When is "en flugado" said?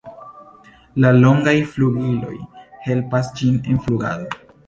3.75-4.35